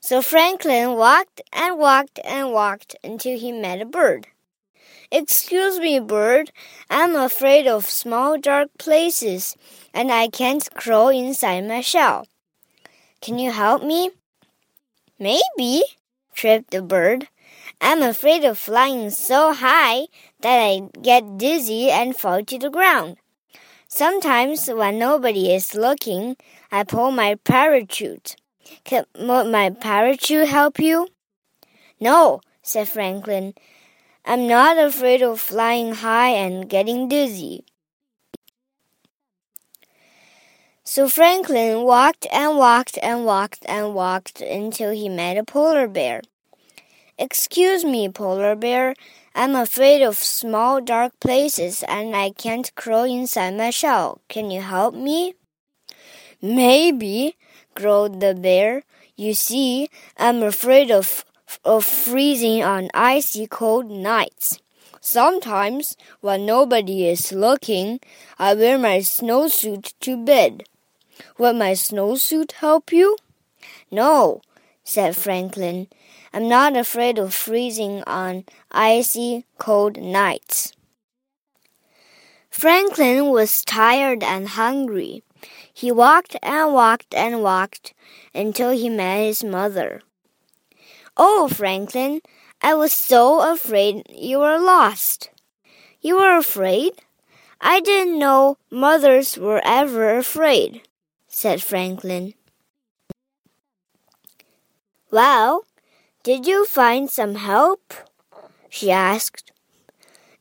[0.00, 4.28] So Franklin walked and walked and walked until he met a bird.
[5.10, 6.52] Excuse me, bird.
[6.88, 9.56] I'm afraid of small dark places,
[9.92, 12.26] and I can't crawl inside my shell.
[13.20, 14.10] Can you help me?
[15.18, 15.82] Maybe,
[16.34, 17.28] chirped the bird.
[17.80, 20.06] I'm afraid of flying so high
[20.40, 23.16] that I get dizzy and fall to the ground.
[23.88, 26.36] Sometimes, when nobody is looking,
[26.70, 28.36] I pull my parachute.
[28.84, 31.08] Can my parachute help you?
[32.00, 33.54] No, said Franklin.
[34.24, 37.64] I'm not afraid of flying high and getting dizzy.
[40.84, 46.22] So Franklin walked and walked and walked and walked until he met a polar bear.
[47.18, 48.94] Excuse me, polar bear.
[49.34, 54.20] I'm afraid of small dark places and I can't crawl inside my shell.
[54.28, 55.34] Can you help me?
[56.40, 57.36] Maybe,
[57.78, 58.82] growled the bear.
[59.16, 61.24] You see, I'm afraid of
[61.64, 64.58] of freezing on icy cold nights.
[65.00, 68.00] Sometimes, when nobody is looking,
[68.38, 70.64] I wear my snowsuit to bed.
[71.38, 73.16] Will my snowsuit help you?
[73.90, 74.42] No,
[74.84, 75.86] said Franklin.
[76.34, 80.72] I'm not afraid of freezing on icy cold nights.
[82.58, 85.22] Franklin was tired and hungry.
[85.72, 87.94] He walked and walked and walked
[88.34, 90.02] until he met his mother.
[91.16, 92.20] Oh, Franklin,
[92.60, 95.30] I was so afraid you were lost.
[96.00, 96.94] You were afraid?
[97.60, 100.82] I didn't know mothers were ever afraid,
[101.28, 102.34] said Franklin.
[105.12, 105.64] Well,
[106.24, 107.94] did you find some help?
[108.68, 109.52] she asked.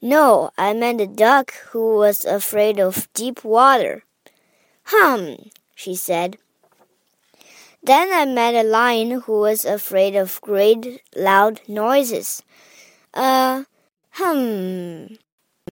[0.01, 4.03] No, I meant a duck who was afraid of deep water.
[4.85, 6.37] Hum, she said.
[7.81, 12.43] Then I met a lion who was afraid of great loud noises.
[13.13, 13.63] Uh,
[14.11, 15.05] hmm,